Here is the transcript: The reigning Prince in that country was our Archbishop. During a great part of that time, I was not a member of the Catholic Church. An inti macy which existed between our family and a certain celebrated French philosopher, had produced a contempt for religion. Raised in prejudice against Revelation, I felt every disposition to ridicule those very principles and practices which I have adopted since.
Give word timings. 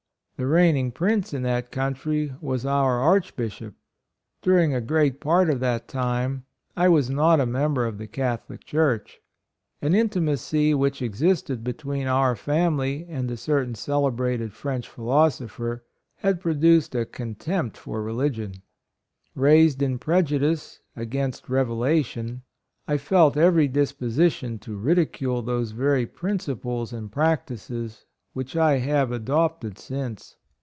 The 0.37 0.47
reigning 0.47 0.91
Prince 0.91 1.35
in 1.35 1.43
that 1.43 1.69
country 1.71 2.33
was 2.41 2.65
our 2.65 2.97
Archbishop. 2.99 3.75
During 4.41 4.73
a 4.73 4.81
great 4.81 5.19
part 5.19 5.51
of 5.51 5.59
that 5.59 5.87
time, 5.87 6.45
I 6.75 6.89
was 6.89 7.11
not 7.11 7.39
a 7.39 7.45
member 7.45 7.85
of 7.85 7.99
the 7.99 8.07
Catholic 8.07 8.63
Church. 8.63 9.19
An 9.83 9.91
inti 9.93 10.19
macy 10.19 10.73
which 10.73 10.99
existed 10.99 11.63
between 11.63 12.07
our 12.07 12.35
family 12.35 13.05
and 13.07 13.29
a 13.29 13.37
certain 13.37 13.75
celebrated 13.75 14.51
French 14.51 14.89
philosopher, 14.89 15.83
had 16.15 16.41
produced 16.41 16.95
a 16.95 17.05
contempt 17.05 17.77
for 17.77 18.01
religion. 18.01 18.63
Raised 19.35 19.83
in 19.83 19.99
prejudice 19.99 20.79
against 20.95 21.49
Revelation, 21.49 22.41
I 22.87 22.97
felt 22.97 23.37
every 23.37 23.67
disposition 23.67 24.57
to 24.61 24.75
ridicule 24.75 25.43
those 25.43 25.69
very 25.69 26.07
principles 26.07 26.93
and 26.93 27.11
practices 27.11 28.07
which 28.33 28.55
I 28.55 28.77
have 28.77 29.11
adopted 29.11 29.77
since. 29.77 30.37